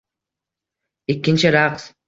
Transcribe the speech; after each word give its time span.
Ikkinchi 1.15 1.55
raqs. 1.59 1.91